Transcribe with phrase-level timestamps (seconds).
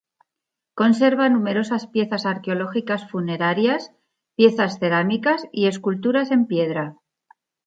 [0.73, 3.91] Conserva numerosas piezas arqueológicas funerarias,
[4.35, 6.95] piezas cerámicas y esculturas en piedra.